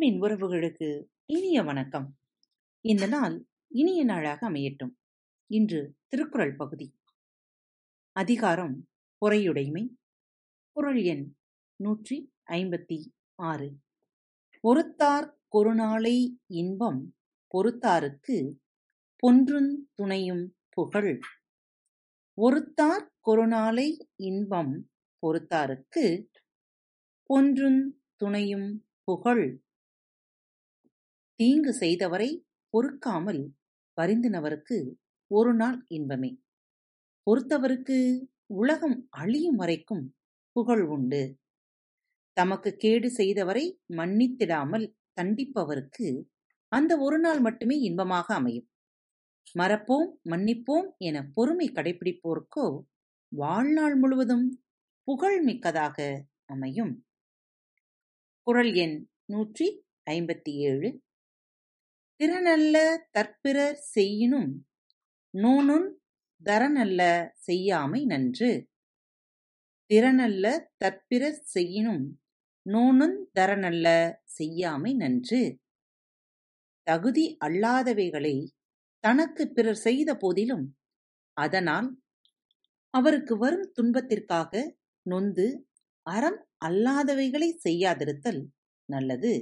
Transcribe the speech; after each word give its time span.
அன்பின் 0.00 0.22
உறவுகளுக்கு 0.22 1.04
இனிய 1.26 1.62
வணக்கம். 1.62 2.18
இந்த 2.80 3.06
நாள் 3.06 3.46
இனிய 3.68 4.04
நாளாக 4.04 4.50
அமையட்டும். 4.50 4.94
இன்று 5.46 5.96
திருக்குறள் 6.06 6.56
பகுதி. 6.56 6.96
அதிகாரம் 8.12 8.88
பொறையுடைமை 9.20 9.88
குரல் 10.72 11.02
எண் 11.02 11.34
நூற்றி 11.76 12.32
ஐம்பத்தி 12.50 13.04
ஆறு. 13.34 13.78
பொறுத்தார் 14.62 15.32
கொருநாளை 15.56 16.36
இன்பம் 16.46 17.16
பொறுத்தாருக்கு 17.54 18.56
பொன்றுந் 19.16 19.74
துணையும் 19.94 20.56
புகழ். 20.68 21.20
ஒருத்தார் 22.40 23.06
கொருநாளை 23.26 23.96
இன்பம் 24.16 24.90
பொறுத்தாருக்கு 25.26 26.26
பொன்றுந் 27.28 27.82
துணையும் 28.16 28.86
புகழ். 29.04 29.60
தீங்கு 31.40 31.72
செய்தவரை 31.78 32.44
பொறுக்காமல் 32.74 33.42
வருந்தினவருக்கு 33.96 34.76
ஒரு 35.26 35.54
நாள் 35.54 35.84
இன்பமே. 35.88 36.30
பொறுத்தவருக்கு 37.26 38.26
உலகம் 38.46 39.06
அழியும் 39.10 39.56
வரைக்கும் 39.56 40.14
புகழ் 40.52 40.82
உண்டு. 40.82 41.38
தமக்கு 42.32 42.76
கேடு 42.76 43.08
செய்தவரை 43.16 43.64
மன்னித்திடாமல் 43.88 44.86
தண்டிப்பவருக்கு 45.20 46.28
அந்த 46.68 46.98
ஒரு 46.98 47.18
நாள் 47.18 47.40
மட்டுமே 47.40 47.78
இன்பமாக 47.78 48.34
அமையும். 48.34 48.68
மறப்போம் 49.58 50.10
மன்னிப்போம் 50.24 50.88
என 50.96 51.26
பொறுமை 51.34 51.68
கடைபிடிப்போருக்கோ 51.68 52.86
வாழ்நாள் 53.28 53.96
முழுவதும் 53.96 54.46
புகழ் 55.04 55.42
மிக்கதாக 55.42 56.26
அமையும். 56.44 57.04
குறள் 58.46 58.72
எண் 58.74 59.08
நூற்றி 59.24 59.86
ஐம்பத்தி 60.10 60.52
ஏழு. 60.68 61.02
திறனல்ல 62.20 62.76
தற்பிறர் 63.10 63.78
செய்யினும் 63.94 64.50
நூனுன் 65.34 65.86
தரனல்ல 66.42 67.00
செய்யாமை 67.46 68.00
நன்று. 68.04 68.50
திறனல்ல 69.90 70.46
தற்பிறர் 70.76 71.40
செய்யினும் 71.54 72.04
நூனுந் 72.66 73.16
தரனல்ல 73.38 73.86
செய்யாமை 74.38 74.92
நன்று. 74.94 75.40
தகுதி 76.86 77.24
அல்லாதவைகளை 77.44 78.34
தனக்கு 79.04 79.46
பிறர் 79.48 79.80
செய்த 79.86 80.10
போதிலும் 80.16 80.66
அதனால் 81.36 81.88
அவருக்கு 82.94 83.36
வரும் 83.36 83.66
துன்பத்திற்காக 83.72 84.52
நொந்து 85.06 85.46
அறம் 86.06 86.40
அல்லாதவைகளை 86.64 87.50
செய்யாதிருத்தல் 87.66 88.42
நல்லது. 88.88 89.32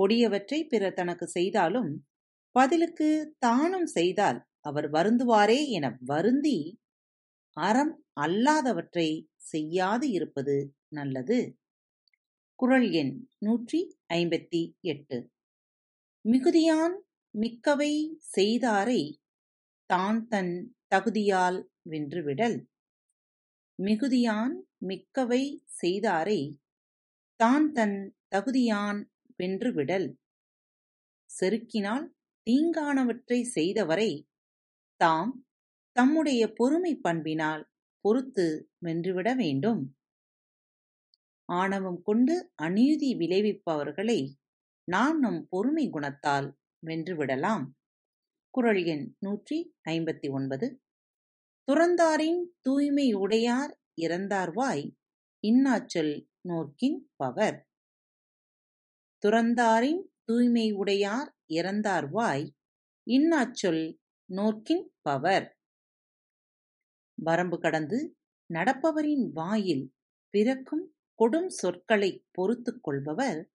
கொடியவற்றை 0.00 0.60
பிறர் 0.68 0.94
தனக்கு 0.94 1.26
செய்தாலும் 1.28 1.90
பதிலுக்கு 2.56 3.08
தானும் 3.38 3.86
செய்தால் 3.86 4.38
அவர் 4.60 4.88
வருந்துவாரே 4.90 5.60
என 5.68 5.86
வருந்தி 6.00 6.58
அறம் 7.56 7.92
அல்லாதவற்றை 8.20 9.08
செய்யாது 9.50 10.06
இருப்பது 10.10 10.56
நல்லது. 10.88 11.38
குறள் 12.54 12.88
எண் 12.92 13.14
நூற்றி 13.38 13.80
ஐம்பத்தி 14.14 14.62
எட்டு. 14.80 15.18
மிகுதியான் 16.24 16.96
மிக்கவை 17.34 17.92
செய்தாரை 18.36 19.02
தான் 19.90 20.20
தன் 20.28 20.54
தகுதியால் 20.88 21.58
வென்றுவிடல். 21.82 22.58
மிகுதியான் 23.78 24.56
மிக்கவை 24.88 25.42
செய்தாரை 25.80 26.40
தான் 27.40 27.72
தன் 27.72 27.98
தகுதியான் 28.28 29.00
வென்றுவிடல் 29.40 30.08
செருக்கினால் 31.30 32.06
தீங்கானவற்றை 32.46 33.38
செய்தவரை 33.54 34.10
தாம் 35.00 35.32
தம்முடைய 35.96 36.42
பொறுமை 36.52 36.92
பண்பினால் 36.96 37.62
பொறுத்து 38.04 38.46
வென்றுவிட 38.78 39.28
வேண்டும். 39.34 39.82
ஆணவம் 41.48 42.00
கொண்டு 42.02 42.34
அநீதி 42.66 43.10
விளைவிப்பவர்களை 43.14 44.20
நாம் 44.88 45.18
நம் 45.18 45.40
பொறுமை 45.48 45.86
குணத்தால் 45.90 46.48
வென்றுவிடலாம் 46.86 47.64
குறள் 48.54 48.80
எண் 48.84 49.06
நூற்றி 49.18 49.58
ஐம்பத்தி 49.90 50.28
ஒன்பது. 50.30 50.66
துறந்தாரின் 51.68 52.40
தூய்மையுடையார் 52.60 53.72
இறந்தார்வாய் 54.02 54.84
இன்னாச்சொல் 55.44 56.14
நோக்கின் 56.40 56.98
பவர். 57.16 57.58
துறந்தாரின் 59.26 60.02
தூய்மை 60.24 60.72
உடையார் 60.72 61.36
இறந்தார்வாய் 61.48 62.46
இன்னாச்சொல் 63.06 63.98
நோக்கின் 64.30 64.94
பவர். 65.00 65.58
வரம்பு 67.14 67.58
கடந்து 67.58 68.16
நடப்பவரின் 68.54 69.30
வாயில் 69.32 69.94
பிறக்கும் 70.30 70.94
கொடும் 71.18 71.46
சொற்களை 71.46 72.26
பொறுத்துக் 72.30 72.82
கொள்பவர் 72.82 73.50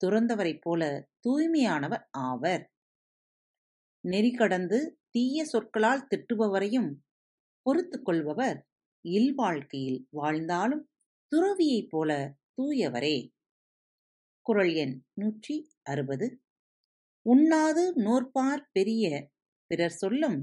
துறந்தவரைப் 0.00 0.60
போல 0.60 1.08
தூய்மையானவர் 1.28 2.04
ஆவர். 2.10 2.72
நெறி 4.00 4.30
கடந்து 4.32 5.00
தீய 5.10 5.44
சொற்களால் 5.44 6.06
திட்டுபவரையும் 6.10 6.90
பொறுத்துக் 7.62 8.04
கொள்பவர் 8.04 8.66
இல்வாழ்க்கையில் 9.08 10.06
வாழ்ந்தாலும் 10.10 10.90
துறவியைப் 11.32 11.88
போல 11.88 12.34
தூயவரே. 12.56 13.16
குரல் 14.48 14.74
எண் 14.74 14.94
நூற்றி 15.14 15.54
அறுபது. 15.82 16.26
உண்ணாது 17.26 17.82
நோற்பார் 17.96 18.62
பெரிய 18.72 19.06
பிறர் 19.70 19.96
சொல்லும் 20.02 20.38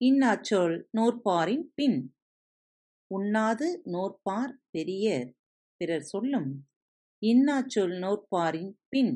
இன்னாச்சொல் 0.00 0.74
நோற்பாரின் 0.96 1.64
பின். 1.74 1.98
உண்ணாது 3.10 3.68
நோற்பார் 3.84 4.52
பெரிய 4.70 5.06
பிறர் 5.80 6.02
சொல்லும் 6.02 6.50
இன்னாச்சொல் 7.22 7.96
நோற்பாரின் 8.04 8.72
பின். 8.88 9.14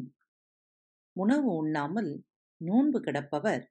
உணவு 1.17 1.51
உண்ணாமல் 1.55 2.13
நோன்பு 2.61 3.01
கிடப்பவர். 3.01 3.65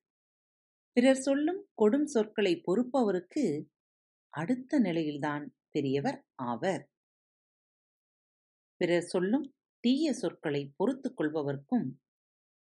பிறர் 0.93 1.21
சொல்லும் 1.21 1.61
கொடும் 1.81 2.07
சொற்களை 2.07 2.61
பொறுப்பவருக்கு 2.67 3.45
அடுத்த 4.33 4.79
நிலையில்தான் 4.79 5.45
பெரியவர் 5.71 6.19
ஆவர். 6.43 6.83
பிறர் 8.81 9.09
சொல்லும் 9.13 9.47
தீய 9.79 10.13
சொற்களை 10.13 10.73
பொறுத்துக் 10.75 11.17
கொள்பவர்க்கும் 11.19 11.87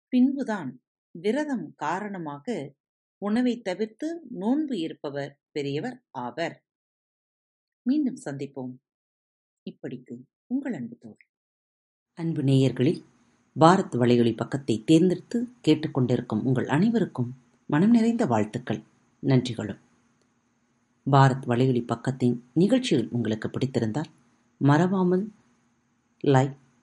பின்புதான் 0.07 0.71
விரதம் 1.11 1.73
காரணமாக 1.75 2.73
உணவை 3.17 3.61
தவிர்த்து 3.61 4.07
நோன்பு 4.29 4.79
இருப்பவர் 4.79 5.39
பெரியவர் 5.51 5.97
ஆவர். 6.09 6.55
மீண்டும் 7.85 8.19
சந்திப்போம். 8.25 8.73
இப்படிக்கு 9.65 10.15
உங்கள் 10.47 10.73
அன்பு 10.73 10.95
தோல் 10.97 11.21
அன்பு 12.17 12.41
நேயர்களில் 12.41 13.01
பாரத் 13.59 13.95
வலையொலி 13.95 14.35
பக்கத்தை 14.35 14.83
தேர்ந்தெடுத்து 14.85 15.47
கேட்டுக்கொண்டிருக்கும் 15.67 16.43
உங்கள் 16.43 16.67
அனைவருக்கும் 16.67 17.29
மனம் 17.69 17.89
நிறைந்த 17.89 18.25
வாழ்த்துக்கள் 18.25 18.81
நன்றிகளும். 19.23 19.81
பாரத் 21.11 21.45
வலையொலி 21.47 21.83
பக்கத்தின் 21.83 22.35
நிகழ்ச்சிகள் 22.53 23.07
உங்களுக்கு 23.11 23.47
பிடித்திருந்தால் 23.49 24.11
மறவாமல் 24.61 25.25
லைக் 26.23 26.57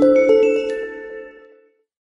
Thank 0.00 0.16
you. 0.16 0.47